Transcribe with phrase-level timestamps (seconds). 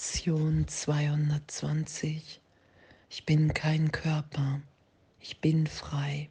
[0.00, 2.40] Lektion 220.
[3.10, 4.62] Ich bin kein Körper,
[5.20, 6.30] ich bin frei,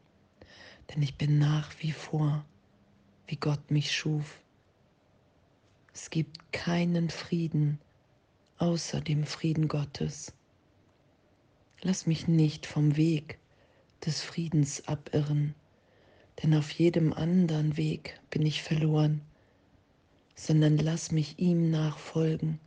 [0.90, 2.43] denn ich bin nach wie vor,
[3.27, 4.42] wie Gott mich schuf.
[5.93, 7.79] Es gibt keinen Frieden
[8.57, 10.33] außer dem Frieden Gottes.
[11.83, 13.38] Lass mich nicht vom Weg
[14.04, 15.54] des Friedens abirren,
[16.41, 19.21] denn auf jedem anderen Weg bin ich verloren,
[20.33, 22.59] sondern lass mich ihm nachfolgen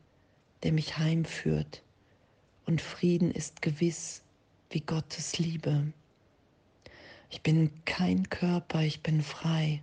[0.63, 1.83] der mich heimführt.
[2.67, 4.23] Und Frieden ist gewiss
[4.71, 5.93] wie Gottes Liebe.
[7.31, 9.83] Ich bin kein Körper, ich bin frei,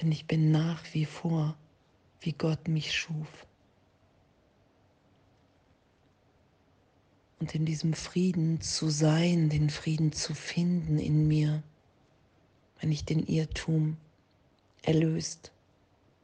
[0.00, 1.56] denn ich bin nach wie vor,
[2.20, 3.46] wie Gott mich schuf.
[7.38, 11.62] Und in diesem Frieden zu sein, den Frieden zu finden in mir,
[12.80, 13.98] wenn ich den Irrtum
[14.82, 15.52] erlöst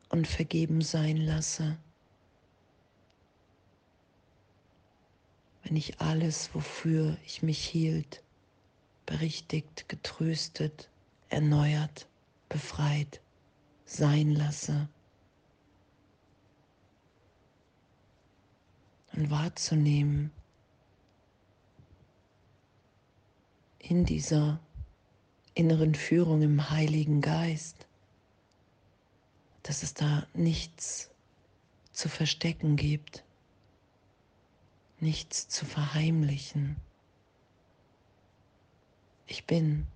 [0.09, 1.77] und vergeben sein lasse.
[5.63, 8.23] Wenn ich alles, wofür ich mich hielt,
[9.07, 10.91] berichtigt, getröstet,
[11.29, 12.09] erneuert,
[12.49, 13.21] befreit
[13.85, 14.89] sein lasse.
[19.13, 20.33] Und wahrzunehmen
[23.79, 24.59] in dieser
[25.55, 27.87] inneren Führung im Heiligen Geist,
[29.63, 31.11] dass es da nichts
[31.93, 33.23] zu verstecken gibt
[35.03, 36.77] nichts zu verheimlichen.
[39.27, 39.87] Ich bin.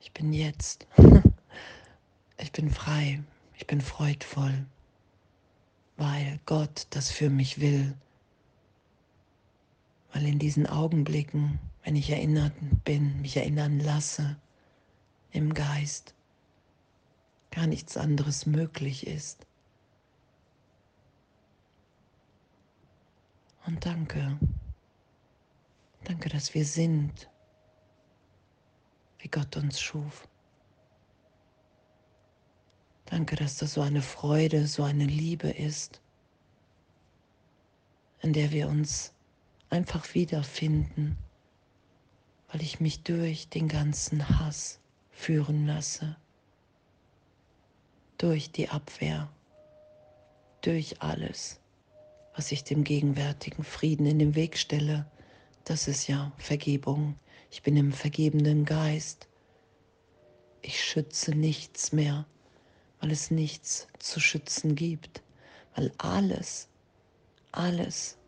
[0.00, 0.86] Ich bin jetzt.
[2.38, 3.22] Ich bin frei.
[3.54, 4.66] Ich bin freudvoll,
[5.96, 7.96] weil Gott das für mich will.
[10.12, 12.52] Weil in diesen Augenblicken, wenn ich erinnert
[12.84, 14.36] bin, mich erinnern lasse
[15.32, 16.14] im Geist,
[17.50, 19.46] gar nichts anderes möglich ist.
[23.66, 24.38] Und danke.
[26.04, 27.28] Danke, dass wir sind,
[29.18, 30.28] wie Gott uns schuf.
[33.06, 36.00] Danke, dass das so eine Freude, so eine Liebe ist,
[38.20, 39.12] in der wir uns
[39.68, 41.18] einfach wiederfinden,
[42.52, 44.80] weil ich mich durch den ganzen Hass
[45.10, 46.16] führen lasse,
[48.18, 49.28] durch die Abwehr,
[50.62, 51.60] durch alles
[52.36, 55.06] was ich dem gegenwärtigen Frieden in den Weg stelle,
[55.64, 57.18] das ist ja Vergebung.
[57.50, 59.26] Ich bin im vergebenden Geist.
[60.60, 62.26] Ich schütze nichts mehr,
[63.00, 65.22] weil es nichts zu schützen gibt,
[65.74, 66.68] weil alles,
[67.52, 68.18] alles,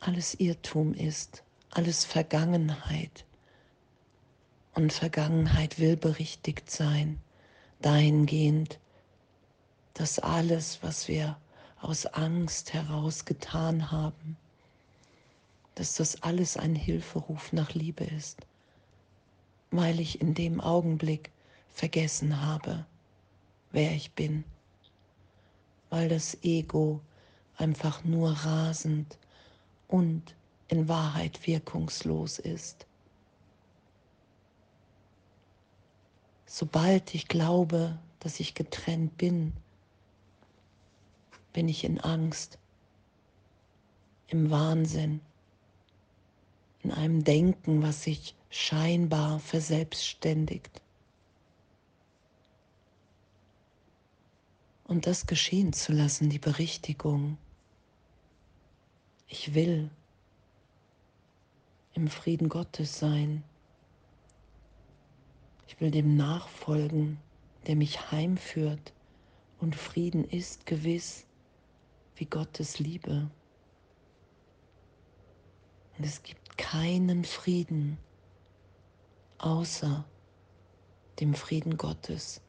[0.00, 3.24] alles Irrtum ist, alles Vergangenheit.
[4.74, 7.20] Und Vergangenheit will berichtigt sein,
[7.80, 8.80] dahingehend,
[9.94, 11.36] dass alles, was wir
[11.80, 14.36] aus Angst heraus getan haben,
[15.74, 18.46] dass das alles ein Hilferuf nach Liebe ist,
[19.70, 21.30] weil ich in dem Augenblick
[21.68, 22.84] vergessen habe,
[23.70, 24.44] wer ich bin,
[25.90, 27.00] weil das Ego
[27.56, 29.18] einfach nur rasend
[29.86, 30.34] und
[30.68, 32.86] in Wahrheit wirkungslos ist.
[36.46, 39.52] Sobald ich glaube, dass ich getrennt bin,
[41.52, 42.58] bin ich in Angst,
[44.28, 45.20] im Wahnsinn,
[46.82, 50.80] in einem Denken, was sich scheinbar verselbstständigt.
[54.84, 57.36] Und das geschehen zu lassen, die Berichtigung.
[59.26, 59.90] Ich will
[61.92, 63.42] im Frieden Gottes sein.
[65.66, 67.18] Ich will dem nachfolgen,
[67.66, 68.94] der mich heimführt.
[69.60, 71.26] Und Frieden ist gewiss
[72.18, 73.30] wie Gottes Liebe.
[75.96, 77.98] Und es gibt keinen Frieden
[79.38, 80.04] außer
[81.20, 82.40] dem Frieden Gottes.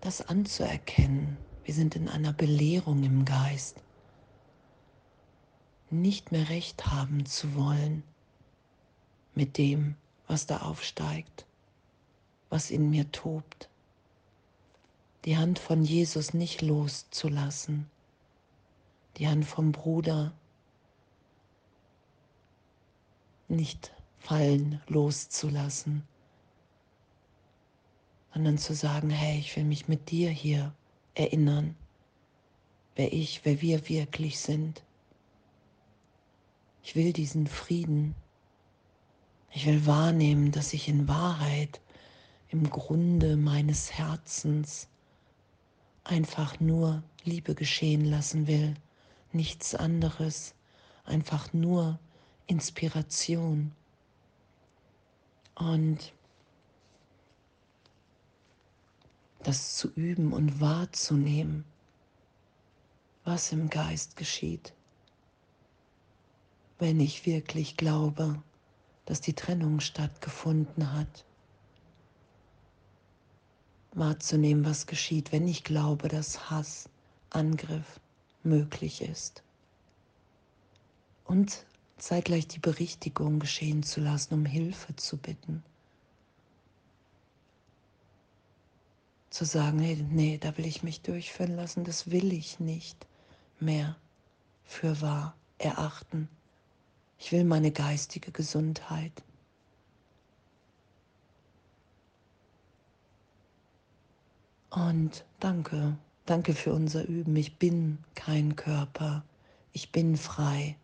[0.00, 3.82] Das anzuerkennen, wir sind in einer Belehrung im Geist,
[5.90, 8.02] nicht mehr recht haben zu wollen
[9.34, 11.46] mit dem, was da aufsteigt,
[12.48, 13.68] was in mir tobt
[15.26, 17.90] die Hand von Jesus nicht loszulassen,
[19.16, 20.32] die Hand vom Bruder
[23.48, 26.06] nicht fallen loszulassen,
[28.32, 30.72] sondern zu sagen, hey, ich will mich mit dir hier
[31.14, 31.76] erinnern,
[32.94, 34.84] wer ich, wer wir wirklich sind.
[36.84, 38.14] Ich will diesen Frieden.
[39.50, 41.80] Ich will wahrnehmen, dass ich in Wahrheit
[42.50, 44.88] im Grunde meines Herzens
[46.06, 48.74] einfach nur Liebe geschehen lassen will,
[49.32, 50.54] nichts anderes,
[51.04, 51.98] einfach nur
[52.46, 53.72] Inspiration.
[55.54, 56.12] Und
[59.42, 61.64] das zu üben und wahrzunehmen,
[63.24, 64.74] was im Geist geschieht,
[66.78, 68.42] wenn ich wirklich glaube,
[69.04, 71.24] dass die Trennung stattgefunden hat.
[73.96, 76.88] Wahrzunehmen, was geschieht, wenn ich glaube, dass Hass,
[77.30, 78.00] Angriff
[78.42, 79.42] möglich ist.
[81.24, 81.64] Und
[81.98, 85.62] zeitgleich die Berichtigung geschehen zu lassen, um Hilfe zu bitten.
[89.30, 93.06] Zu sagen, hey, nee, da will ich mich durchführen lassen, das will ich nicht
[93.58, 93.96] mehr
[94.64, 96.28] für wahr erachten.
[97.18, 99.22] Ich will meine geistige Gesundheit.
[104.70, 105.96] Und danke,
[106.26, 107.36] danke für unser Üben.
[107.36, 109.24] Ich bin kein Körper.
[109.72, 110.76] Ich bin frei,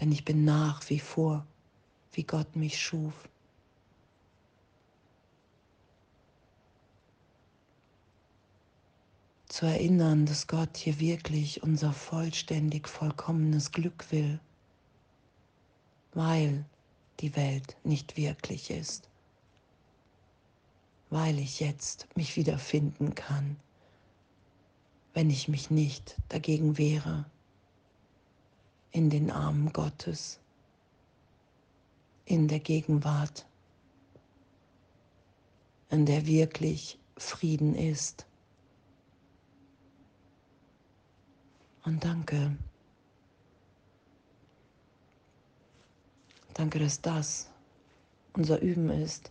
[0.00, 1.46] denn ich bin nach wie vor,
[2.12, 3.28] wie Gott mich schuf.
[9.48, 14.38] Zu erinnern, dass Gott hier wirklich unser vollständig vollkommenes Glück will
[16.16, 16.64] weil
[17.20, 19.08] die Welt nicht wirklich ist,
[21.10, 23.56] weil ich jetzt mich wiederfinden kann,
[25.14, 27.24] wenn ich mich nicht dagegen wehre,
[28.90, 30.40] in den Armen Gottes,
[32.24, 33.46] in der Gegenwart,
[35.90, 38.26] in der wirklich Frieden ist.
[41.84, 42.56] Und danke.
[46.54, 47.50] Danke, dass das
[48.32, 49.30] unser Üben ist.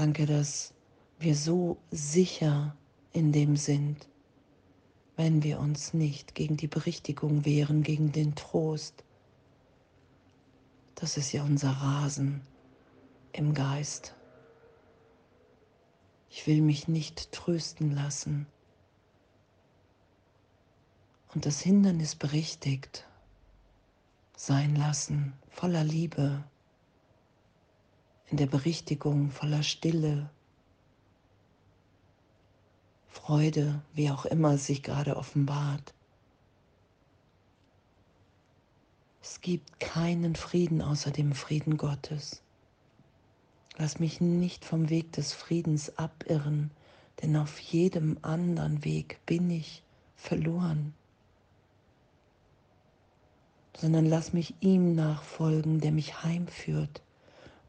[0.00, 0.72] Danke, dass
[1.18, 2.74] wir so sicher
[3.12, 4.08] in dem sind,
[5.16, 9.04] wenn wir uns nicht gegen die Berichtigung wehren, gegen den Trost.
[10.94, 12.40] Das ist ja unser Rasen
[13.32, 14.14] im Geist.
[16.30, 18.46] Ich will mich nicht trösten lassen.
[21.34, 23.06] Und das Hindernis berichtigt
[24.34, 26.42] sein lassen, voller Liebe,
[28.30, 30.30] in der Berichtigung, voller Stille,
[33.08, 35.94] Freude, wie auch immer es sich gerade offenbart.
[39.22, 42.42] Es gibt keinen Frieden außer dem Frieden Gottes.
[43.76, 46.70] Lass mich nicht vom Weg des Friedens abirren,
[47.22, 49.82] denn auf jedem anderen Weg bin ich
[50.16, 50.94] verloren
[53.80, 57.02] sondern lass mich ihm nachfolgen, der mich heimführt.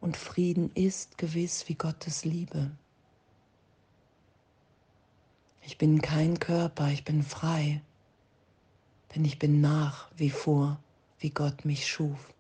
[0.02, 2.72] Und Frieden ist gewiss wie Gottes Liebe.
[5.62, 7.82] Ich bin kein Körper, ich bin frei,
[9.16, 10.78] denn ich bin nach wie vor,
[11.20, 12.34] wie Gott mich schuf.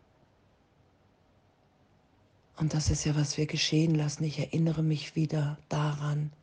[2.57, 4.25] Und das ist ja, was wir geschehen lassen.
[4.25, 6.33] Ich erinnere mich wieder daran,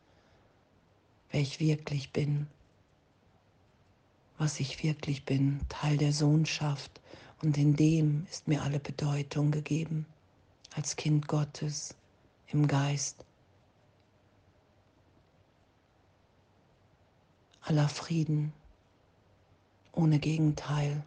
[1.29, 2.47] wer ich wirklich bin
[4.39, 7.01] was ich wirklich bin, Teil der Sohnschaft.
[7.43, 10.05] Und in dem ist mir alle Bedeutung gegeben,
[10.75, 11.95] als Kind Gottes
[12.47, 13.25] im Geist.
[17.61, 18.53] Aller Frieden,
[19.91, 21.03] ohne Gegenteil.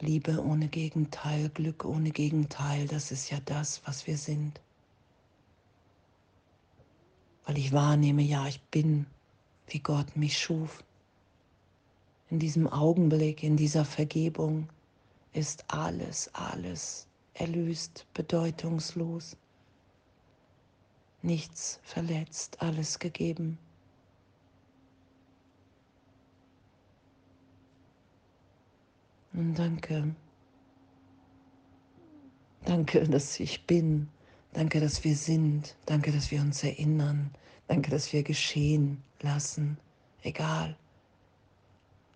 [0.00, 4.60] Liebe ohne Gegenteil, Glück ohne Gegenteil, das ist ja das, was wir sind.
[7.46, 9.06] Weil ich wahrnehme, ja, ich bin
[9.68, 10.84] wie Gott mich schuf.
[12.30, 14.68] In diesem Augenblick, in dieser Vergebung
[15.34, 19.36] ist alles, alles erlöst, bedeutungslos.
[21.22, 23.58] Nichts verletzt, alles gegeben.
[29.32, 30.14] Und danke.
[32.64, 34.08] Danke, dass ich bin.
[34.52, 35.76] Danke, dass wir sind.
[35.86, 37.30] Danke, dass wir uns erinnern.
[37.66, 39.76] Danke, dass wir geschehen lassen,
[40.22, 40.76] egal.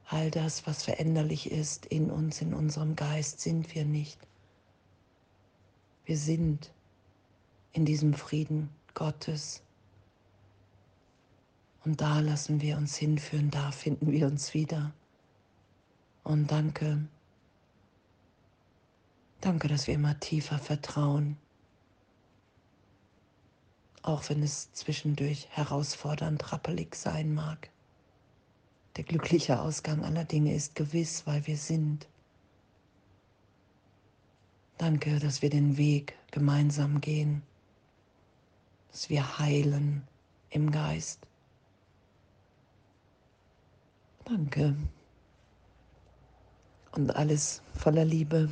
[0.09, 4.19] All das, was veränderlich ist in uns, in unserem Geist, sind wir nicht.
[6.05, 6.73] Wir sind
[7.73, 9.63] in diesem Frieden Gottes.
[11.85, 14.93] Und da lassen wir uns hinführen, da finden wir uns wieder.
[16.25, 17.07] Und danke,
[19.41, 21.37] danke, dass wir immer tiefer vertrauen
[24.09, 27.71] auch wenn es zwischendurch herausfordernd rappelig sein mag.
[28.99, 32.09] Der glückliche Ausgang aller Dinge ist gewiss, weil wir sind.
[34.77, 37.43] Danke, dass wir den Weg gemeinsam gehen,
[38.91, 40.03] dass wir heilen
[40.51, 41.21] im Geist.
[44.25, 44.75] Danke.
[46.91, 48.51] Und alles voller Liebe.